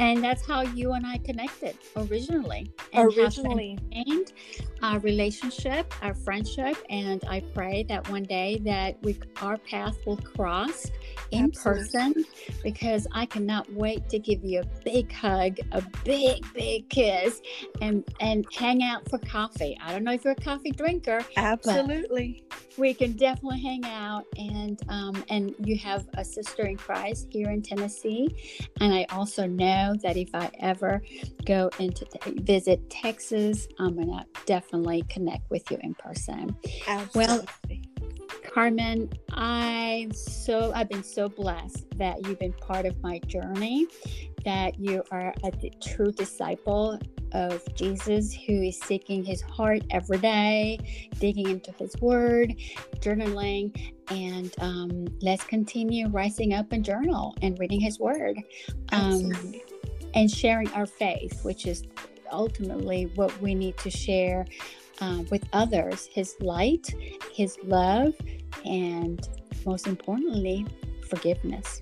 And 0.00 0.24
that's 0.24 0.46
how 0.46 0.62
you 0.62 0.92
and 0.92 1.06
I 1.06 1.18
connected 1.18 1.76
originally. 1.94 2.72
And 2.94 3.14
originally. 3.14 3.78
And 3.92 4.32
our 4.82 4.98
relationship, 5.00 5.92
our 6.00 6.14
friendship, 6.14 6.78
and 6.88 7.22
I 7.28 7.40
pray 7.52 7.84
that 7.90 8.08
one 8.08 8.22
day 8.22 8.62
that 8.64 8.96
we 9.02 9.18
our 9.42 9.58
path 9.58 9.98
will 10.06 10.16
cross 10.16 10.90
in 11.32 11.44
Absolutely. 11.44 11.82
person 11.82 12.24
because 12.62 13.06
I 13.12 13.26
cannot 13.26 13.70
wait 13.74 14.08
to 14.08 14.18
give 14.18 14.42
you 14.42 14.60
a 14.60 14.66
big 14.86 15.12
hug, 15.12 15.58
a 15.72 15.82
big, 16.02 16.46
big 16.54 16.88
kiss, 16.88 17.42
and 17.82 18.02
and 18.20 18.46
hang 18.54 18.82
out 18.82 19.06
for 19.10 19.18
coffee. 19.18 19.76
I 19.84 19.92
don't 19.92 20.04
know 20.04 20.12
if 20.12 20.24
you're 20.24 20.32
a 20.32 20.42
coffee 20.42 20.70
drinker. 20.70 21.20
Absolutely. 21.36 22.42
We 22.78 22.94
can 22.94 23.12
definitely 23.12 23.60
hang 23.60 23.84
out 23.84 24.24
and 24.36 24.80
um, 24.88 25.24
and 25.28 25.54
you 25.64 25.76
have 25.78 26.08
a 26.14 26.24
sister 26.24 26.64
in 26.64 26.76
Christ 26.76 27.28
here 27.30 27.50
in 27.50 27.62
Tennessee. 27.62 28.28
And 28.80 28.92
I 28.94 29.06
also 29.10 29.46
know 29.46 29.94
that 30.02 30.16
if 30.16 30.30
I 30.34 30.50
ever 30.60 31.02
go 31.44 31.70
into 31.78 32.06
visit 32.42 32.88
Texas, 32.90 33.66
I'm 33.78 33.96
gonna 33.96 34.26
definitely 34.46 35.04
connect 35.08 35.50
with 35.50 35.70
you 35.70 35.78
in 35.82 35.94
person. 35.94 36.56
Absolutely. 36.86 37.14
Well, 37.14 37.44
Carmen, 38.52 39.10
I 39.32 40.08
so 40.12 40.72
I've 40.74 40.88
been 40.88 41.04
so 41.04 41.28
blessed 41.28 41.86
that 41.98 42.26
you've 42.26 42.38
been 42.38 42.52
part 42.54 42.86
of 42.86 43.00
my 43.02 43.20
journey, 43.20 43.86
that 44.44 44.78
you 44.78 45.04
are 45.10 45.34
a 45.44 45.52
true 45.80 46.10
disciple 46.12 46.98
of 47.32 47.62
Jesus 47.74 48.32
who 48.32 48.62
is 48.62 48.78
seeking 48.78 49.24
his 49.24 49.42
heart 49.42 49.82
every 49.90 50.18
day, 50.18 50.78
digging 51.18 51.48
into 51.48 51.72
his 51.72 51.94
word, 52.00 52.54
journaling, 52.96 53.94
and 54.10 54.54
um, 54.58 55.06
let's 55.22 55.44
continue 55.44 56.08
rising 56.08 56.54
up 56.54 56.72
and 56.72 56.84
journal 56.84 57.36
and 57.42 57.58
reading 57.58 57.80
his 57.80 57.98
word 57.98 58.38
um, 58.92 59.30
and 60.14 60.30
sharing 60.30 60.68
our 60.72 60.86
faith, 60.86 61.44
which 61.44 61.66
is 61.66 61.84
ultimately 62.32 63.10
what 63.14 63.40
we 63.40 63.54
need 63.54 63.76
to 63.78 63.90
share 63.90 64.46
uh, 65.00 65.22
with 65.30 65.44
others 65.52 66.08
his 66.12 66.36
light, 66.40 66.92
his 67.32 67.56
love, 67.62 68.14
and 68.64 69.28
most 69.64 69.86
importantly, 69.86 70.66
forgiveness. 71.08 71.80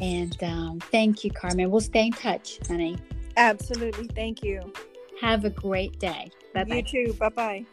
And 0.00 0.36
um, 0.42 0.80
thank 0.90 1.24
you, 1.24 1.30
Carmen. 1.30 1.70
We'll 1.70 1.80
stay 1.80 2.06
in 2.06 2.12
touch, 2.12 2.58
honey. 2.66 2.96
Absolutely. 3.36 4.08
Thank 4.08 4.42
you. 4.42 4.72
Have 5.20 5.44
a 5.44 5.50
great 5.50 5.98
day. 5.98 6.30
Bye 6.54 6.64
bye. 6.64 6.76
You 6.76 6.82
too. 6.82 7.12
Bye 7.14 7.28
bye. 7.28 7.66